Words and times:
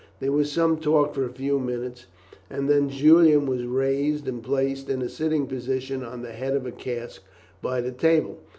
There 0.19 0.31
was 0.31 0.51
some 0.51 0.79
talk 0.79 1.13
for 1.13 1.25
a 1.25 1.29
few 1.31 1.59
minutes, 1.59 2.07
and 2.49 2.67
then 2.67 2.89
Julian 2.89 3.45
was 3.45 3.65
raised 3.65 4.27
and 4.27 4.41
placed 4.41 4.89
in 4.89 5.03
a 5.03 5.07
sitting 5.07 5.45
position 5.45 6.03
on 6.03 6.23
the 6.23 6.31
head 6.31 6.55
of 6.55 6.65
a 6.65 6.71
cask 6.71 7.21
by 7.61 7.81
the 7.81 7.91
table. 7.91 8.39